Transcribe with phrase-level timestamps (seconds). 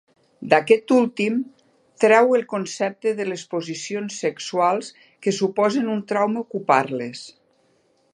[0.51, 1.35] D'aquest últim,
[2.03, 4.89] treu el concepte de les posicions sexuals
[5.27, 7.23] que suposen un trauma ocupar-les.